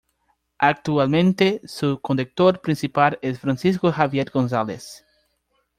Actualmente, 0.57 1.61
su 1.67 1.99
conductor 2.01 2.59
principal 2.59 3.19
es 3.21 3.39
Francisco 3.39 3.91
Javier 3.91 4.31
González. 4.31 5.05